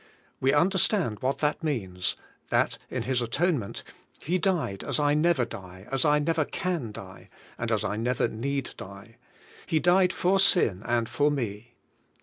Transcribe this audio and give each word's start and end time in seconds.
We 0.39 0.51
understand 0.51 1.19
what 1.19 1.37
that 1.45 1.61
means, 1.63 2.15
that 2.49 2.79
in 2.89 3.03
His 3.03 3.21
atone 3.21 3.59
ment 3.59 3.83
He 4.23 4.39
died 4.39 4.83
as 4.83 4.99
I 4.99 5.13
never 5.13 5.45
die, 5.45 5.85
as 5.91 6.05
I 6.05 6.17
never 6.17 6.43
can 6.43 6.91
die, 6.91 7.29
as 7.59 7.83
I 7.85 7.97
never 7.97 8.27
need 8.27 8.73
die; 8.77 9.17
He 9.67 9.79
died 9.79 10.11
for 10.11 10.39
sin 10.39 10.81
and 10.87 11.07
for 11.07 11.29
me. 11.29 11.75